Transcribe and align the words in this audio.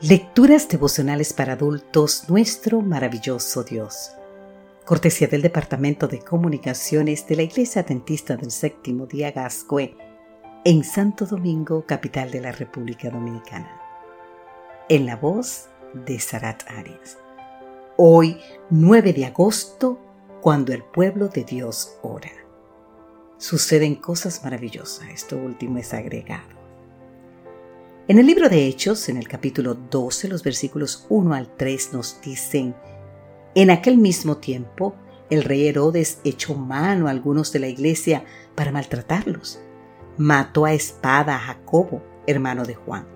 Lecturas 0.00 0.68
devocionales 0.68 1.32
para 1.32 1.54
adultos, 1.54 2.28
nuestro 2.28 2.80
maravilloso 2.82 3.64
Dios. 3.64 4.12
Cortesía 4.84 5.26
del 5.26 5.42
Departamento 5.42 6.06
de 6.06 6.20
Comunicaciones 6.20 7.26
de 7.26 7.34
la 7.34 7.42
Iglesia 7.42 7.82
Adventista 7.82 8.36
del 8.36 8.52
Séptimo 8.52 9.06
Día 9.06 9.32
Gascue, 9.32 9.96
en 10.64 10.84
Santo 10.84 11.26
Domingo, 11.26 11.84
capital 11.84 12.30
de 12.30 12.40
la 12.40 12.52
República 12.52 13.10
Dominicana. 13.10 13.82
En 14.88 15.04
la 15.04 15.16
voz 15.16 15.66
de 15.92 16.20
Sarat 16.20 16.62
Arias. 16.70 17.18
Hoy, 17.96 18.38
9 18.70 19.12
de 19.12 19.26
agosto, 19.26 19.98
cuando 20.40 20.72
el 20.72 20.84
pueblo 20.84 21.26
de 21.26 21.42
Dios 21.42 21.98
ora. 22.02 22.30
Suceden 23.36 23.96
cosas 23.96 24.44
maravillosas, 24.44 25.08
esto 25.08 25.36
último 25.36 25.78
es 25.78 25.92
agregado. 25.92 26.57
En 28.08 28.18
el 28.18 28.24
libro 28.24 28.48
de 28.48 28.66
Hechos, 28.66 29.10
en 29.10 29.18
el 29.18 29.28
capítulo 29.28 29.74
12, 29.74 30.28
los 30.28 30.42
versículos 30.42 31.04
1 31.10 31.34
al 31.34 31.54
3 31.54 31.92
nos 31.92 32.18
dicen, 32.22 32.74
en 33.54 33.68
aquel 33.68 33.98
mismo 33.98 34.38
tiempo, 34.38 34.94
el 35.28 35.44
rey 35.44 35.68
Herodes 35.68 36.18
echó 36.24 36.54
mano 36.54 37.06
a 37.06 37.10
algunos 37.10 37.52
de 37.52 37.58
la 37.58 37.68
iglesia 37.68 38.24
para 38.54 38.72
maltratarlos. 38.72 39.60
Mató 40.16 40.64
a 40.64 40.72
espada 40.72 41.36
a 41.36 41.38
Jacobo, 41.38 42.02
hermano 42.26 42.64
de 42.64 42.76
Juan. 42.76 43.06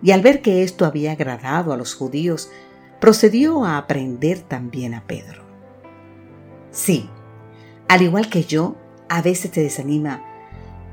Y 0.00 0.12
al 0.12 0.20
ver 0.20 0.42
que 0.42 0.62
esto 0.62 0.84
había 0.84 1.10
agradado 1.10 1.72
a 1.72 1.76
los 1.76 1.96
judíos, 1.96 2.52
procedió 3.00 3.64
a 3.64 3.78
aprender 3.78 4.42
también 4.42 4.94
a 4.94 5.08
Pedro. 5.08 5.42
Sí, 6.70 7.10
al 7.88 8.02
igual 8.02 8.30
que 8.30 8.44
yo, 8.44 8.76
a 9.08 9.22
veces 9.22 9.50
te 9.50 9.60
desanima 9.60 10.22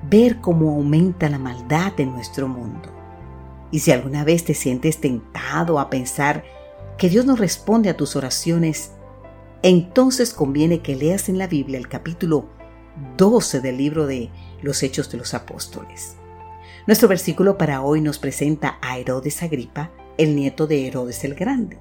ver 0.10 0.41
cómo 0.41 0.72
aumenta 0.72 1.30
la 1.30 1.38
maldad 1.38 1.94
en 1.99 2.13
nuestro 2.13 2.48
mundo. 2.48 2.98
Y 3.71 3.80
si 3.80 3.91
alguna 3.91 4.23
vez 4.23 4.46
te 4.46 4.54
sientes 4.54 4.99
tentado 4.99 5.79
a 5.79 5.90
pensar 5.90 6.43
que 6.98 7.10
Dios 7.10 7.26
no 7.26 7.35
responde 7.35 7.90
a 7.90 7.98
tus 7.98 8.15
oraciones, 8.15 8.91
entonces 9.62 10.34
conviene 10.34 10.82
que 10.82 10.96
leas 10.96 11.29
en 11.29 11.37
la 11.37 11.48
Biblia 11.48 11.77
el 11.77 11.87
capítulo 11.87 12.49
12 13.18 13.62
del 13.62 13.77
libro 13.77 14.07
de 14.07 14.29
los 14.62 14.82
Hechos 14.84 15.12
de 15.12 15.18
los 15.18 15.34
Apóstoles. 15.34 16.15
Nuestro 16.87 17.07
versículo 17.07 17.57
para 17.57 17.82
hoy 17.82 18.01
nos 18.01 18.18
presenta 18.18 18.77
a 18.82 18.98
Herodes 18.98 19.43
Agripa, 19.43 19.91
el 20.18 20.35
nieto 20.35 20.68
de 20.68 20.87
Herodes 20.87 21.24
el 21.26 21.35
Grande, 21.35 21.79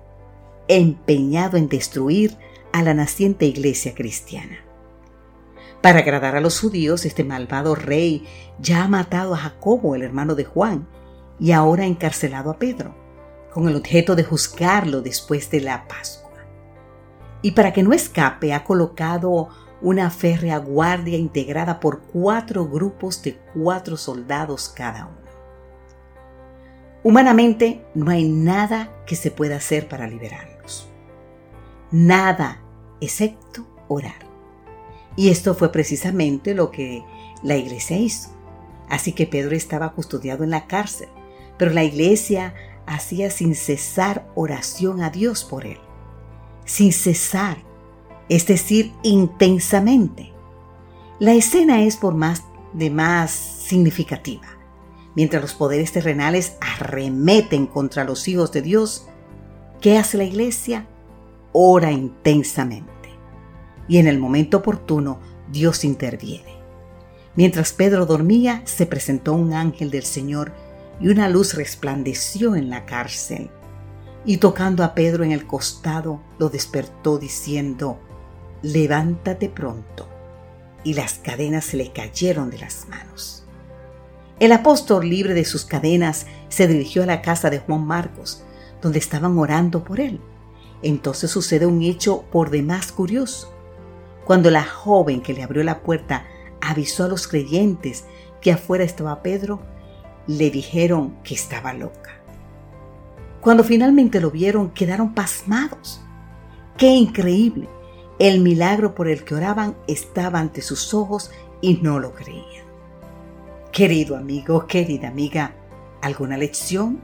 empeñado 0.68 1.56
en 1.56 1.68
destruir 1.68 2.36
a 2.72 2.82
la 2.82 2.92
naciente 2.92 3.46
iglesia 3.46 3.94
cristiana. 3.94 4.58
Para 5.80 6.00
agradar 6.00 6.34
a 6.34 6.40
los 6.40 6.58
judíos, 6.60 7.04
este 7.04 7.22
malvado 7.22 7.74
rey 7.74 8.26
ya 8.58 8.82
ha 8.82 8.88
matado 8.88 9.34
a 9.34 9.38
Jacobo, 9.38 9.94
el 9.94 10.02
hermano 10.02 10.34
de 10.34 10.44
Juan, 10.44 10.88
y 11.38 11.52
ahora 11.52 11.84
encarcelado 11.84 12.50
a 12.50 12.58
Pedro, 12.58 12.94
con 13.52 13.68
el 13.68 13.76
objeto 13.76 14.14
de 14.14 14.24
juzgarlo 14.24 15.02
después 15.02 15.50
de 15.50 15.60
la 15.60 15.86
Pascua. 15.88 16.30
Y 17.42 17.52
para 17.52 17.72
que 17.72 17.82
no 17.82 17.92
escape 17.92 18.52
ha 18.52 18.64
colocado 18.64 19.48
una 19.82 20.10
férrea 20.10 20.58
guardia 20.58 21.18
integrada 21.18 21.80
por 21.80 22.00
cuatro 22.00 22.66
grupos 22.66 23.22
de 23.22 23.38
cuatro 23.54 23.96
soldados 23.96 24.72
cada 24.74 25.06
uno. 25.06 25.26
Humanamente 27.02 27.84
no 27.94 28.10
hay 28.10 28.28
nada 28.28 28.90
que 29.06 29.14
se 29.14 29.30
pueda 29.30 29.56
hacer 29.56 29.88
para 29.88 30.08
liberarlos. 30.08 30.88
Nada 31.92 32.60
excepto 33.00 33.66
orar. 33.86 34.26
Y 35.14 35.30
esto 35.30 35.54
fue 35.54 35.70
precisamente 35.70 36.54
lo 36.54 36.70
que 36.70 37.04
la 37.42 37.56
iglesia 37.56 37.96
hizo. 37.96 38.30
Así 38.88 39.12
que 39.12 39.26
Pedro 39.26 39.54
estaba 39.54 39.92
custodiado 39.92 40.42
en 40.42 40.50
la 40.50 40.66
cárcel 40.66 41.08
pero 41.58 41.72
la 41.72 41.84
iglesia 41.84 42.54
hacía 42.86 43.30
sin 43.30 43.54
cesar 43.54 44.26
oración 44.34 45.02
a 45.02 45.10
Dios 45.10 45.44
por 45.44 45.66
él. 45.66 45.78
Sin 46.64 46.92
cesar, 46.92 47.58
es 48.28 48.46
decir, 48.46 48.92
intensamente. 49.02 50.32
La 51.18 51.32
escena 51.32 51.82
es 51.82 51.96
por 51.96 52.14
más 52.14 52.44
de 52.72 52.90
más 52.90 53.30
significativa. 53.30 54.46
Mientras 55.14 55.42
los 55.42 55.54
poderes 55.54 55.92
terrenales 55.92 56.56
arremeten 56.60 57.66
contra 57.66 58.04
los 58.04 58.28
hijos 58.28 58.52
de 58.52 58.62
Dios, 58.62 59.08
¿qué 59.80 59.96
hace 59.96 60.18
la 60.18 60.24
iglesia? 60.24 60.86
Ora 61.52 61.90
intensamente. 61.90 62.90
Y 63.88 63.98
en 63.98 64.08
el 64.08 64.18
momento 64.18 64.58
oportuno, 64.58 65.20
Dios 65.50 65.84
interviene. 65.84 66.56
Mientras 67.34 67.72
Pedro 67.72 68.04
dormía, 68.04 68.62
se 68.64 68.84
presentó 68.84 69.32
un 69.32 69.54
ángel 69.54 69.90
del 69.90 70.02
Señor 70.02 70.52
y 71.00 71.08
una 71.08 71.28
luz 71.28 71.54
resplandeció 71.54 72.56
en 72.56 72.70
la 72.70 72.86
cárcel. 72.86 73.50
Y 74.24 74.38
tocando 74.38 74.82
a 74.82 74.94
Pedro 74.94 75.24
en 75.24 75.32
el 75.32 75.46
costado, 75.46 76.20
lo 76.38 76.48
despertó 76.48 77.18
diciendo, 77.18 78.00
levántate 78.62 79.48
pronto. 79.48 80.08
Y 80.84 80.94
las 80.94 81.14
cadenas 81.14 81.64
se 81.64 81.76
le 81.76 81.92
cayeron 81.92 82.50
de 82.50 82.58
las 82.58 82.88
manos. 82.88 83.44
El 84.38 84.52
apóstol, 84.52 85.08
libre 85.08 85.34
de 85.34 85.44
sus 85.44 85.64
cadenas, 85.64 86.26
se 86.48 86.66
dirigió 86.66 87.02
a 87.02 87.06
la 87.06 87.22
casa 87.22 87.50
de 87.50 87.58
Juan 87.58 87.86
Marcos, 87.86 88.44
donde 88.82 88.98
estaban 88.98 89.38
orando 89.38 89.84
por 89.84 90.00
él. 90.00 90.20
Entonces 90.82 91.30
sucede 91.30 91.66
un 91.66 91.82
hecho 91.82 92.22
por 92.30 92.50
demás 92.50 92.92
curioso. 92.92 93.52
Cuando 94.24 94.50
la 94.50 94.64
joven 94.64 95.22
que 95.22 95.32
le 95.32 95.42
abrió 95.42 95.62
la 95.62 95.80
puerta 95.82 96.26
avisó 96.60 97.04
a 97.04 97.08
los 97.08 97.28
creyentes 97.28 98.04
que 98.40 98.52
afuera 98.52 98.84
estaba 98.84 99.22
Pedro, 99.22 99.60
le 100.26 100.50
dijeron 100.50 101.16
que 101.22 101.34
estaba 101.34 101.72
loca. 101.72 102.20
Cuando 103.40 103.62
finalmente 103.62 104.20
lo 104.20 104.30
vieron, 104.30 104.70
quedaron 104.70 105.14
pasmados. 105.14 106.00
¡Qué 106.76 106.88
increíble! 106.88 107.68
El 108.18 108.40
milagro 108.40 108.94
por 108.94 109.08
el 109.08 109.24
que 109.24 109.34
oraban 109.34 109.76
estaba 109.86 110.40
ante 110.40 110.62
sus 110.62 110.94
ojos 110.94 111.30
y 111.60 111.74
no 111.74 112.00
lo 112.00 112.12
creían. 112.12 112.64
Querido 113.72 114.16
amigo, 114.16 114.66
querida 114.66 115.08
amiga, 115.08 115.54
¿alguna 116.00 116.36
lección? 116.36 117.00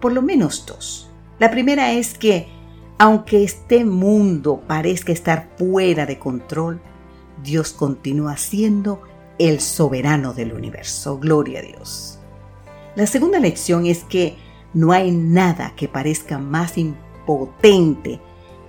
Por 0.00 0.12
lo 0.12 0.22
menos 0.22 0.66
dos. 0.66 1.08
La 1.38 1.50
primera 1.50 1.92
es 1.92 2.18
que, 2.18 2.48
aunque 2.98 3.44
este 3.44 3.84
mundo 3.84 4.62
parezca 4.66 5.12
estar 5.12 5.50
fuera 5.56 6.04
de 6.04 6.18
control, 6.18 6.80
Dios 7.42 7.72
continúa 7.72 8.36
siendo 8.36 9.02
el 9.38 9.60
soberano 9.60 10.34
del 10.34 10.52
universo. 10.52 11.18
Gloria 11.18 11.60
a 11.60 11.62
Dios. 11.62 12.18
La 12.96 13.06
segunda 13.06 13.40
lección 13.40 13.86
es 13.86 14.04
que 14.04 14.36
no 14.72 14.92
hay 14.92 15.10
nada 15.10 15.74
que 15.74 15.88
parezca 15.88 16.38
más 16.38 16.78
impotente 16.78 18.20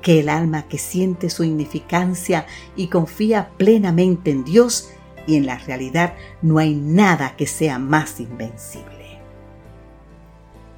que 0.01 0.19
el 0.19 0.29
alma 0.29 0.67
que 0.67 0.77
siente 0.77 1.29
su 1.29 1.43
insignificancia 1.43 2.45
y 2.75 2.87
confía 2.87 3.51
plenamente 3.57 4.31
en 4.31 4.43
Dios 4.43 4.91
y 5.27 5.35
en 5.35 5.45
la 5.45 5.57
realidad 5.57 6.13
no 6.41 6.59
hay 6.59 6.75
nada 6.75 7.35
que 7.35 7.47
sea 7.47 7.79
más 7.79 8.19
invencible. 8.19 9.19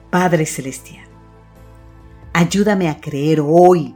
Padre 0.09 0.45
Celestial, 0.45 1.07
ayúdame 2.33 2.89
a 2.89 3.01
creer 3.01 3.41
hoy 3.41 3.95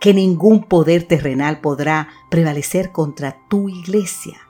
que 0.00 0.14
ningún 0.14 0.64
poder 0.64 1.04
terrenal 1.04 1.60
podrá 1.60 2.08
prevalecer 2.30 2.90
contra 2.90 3.36
tu 3.48 3.68
iglesia 3.68 4.40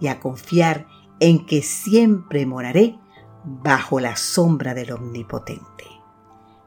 y 0.00 0.08
a 0.08 0.20
confiar 0.20 0.86
en 1.20 1.46
que 1.46 1.62
siempre 1.62 2.44
moraré 2.44 2.98
bajo 3.44 4.00
la 4.00 4.16
sombra 4.16 4.74
del 4.74 4.92
Omnipotente. 4.92 5.84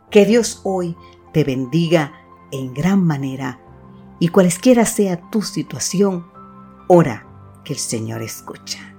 Que 0.10 0.26
Dios 0.26 0.62
hoy 0.64 0.96
te 1.34 1.44
bendiga 1.44 2.14
en 2.52 2.74
gran 2.74 3.04
manera 3.04 3.60
y 4.20 4.30
cualesquiera 4.30 4.86
sea 4.86 5.30
tu 5.30 5.42
situación, 5.42 6.28
ora 6.88 7.28
que 7.64 7.74
el 7.74 7.80
Señor 7.80 8.22
escucha. 8.22 8.96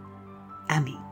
Amén. 0.68 1.07